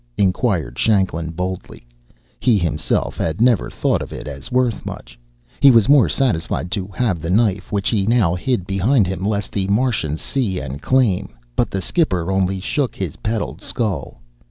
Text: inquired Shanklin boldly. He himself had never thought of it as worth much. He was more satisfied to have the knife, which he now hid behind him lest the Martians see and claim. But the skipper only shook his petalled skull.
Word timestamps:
inquired 0.17 0.79
Shanklin 0.79 1.29
boldly. 1.29 1.85
He 2.39 2.57
himself 2.57 3.17
had 3.17 3.39
never 3.39 3.69
thought 3.69 4.01
of 4.01 4.11
it 4.11 4.27
as 4.27 4.51
worth 4.51 4.83
much. 4.83 5.19
He 5.59 5.69
was 5.69 5.87
more 5.87 6.09
satisfied 6.09 6.71
to 6.71 6.87
have 6.95 7.21
the 7.21 7.29
knife, 7.29 7.71
which 7.71 7.89
he 7.89 8.07
now 8.07 8.33
hid 8.33 8.65
behind 8.65 9.05
him 9.05 9.23
lest 9.23 9.51
the 9.51 9.67
Martians 9.67 10.19
see 10.19 10.59
and 10.59 10.81
claim. 10.81 11.29
But 11.55 11.69
the 11.69 11.81
skipper 11.83 12.31
only 12.31 12.59
shook 12.59 12.95
his 12.95 13.15
petalled 13.17 13.61
skull. 13.61 14.21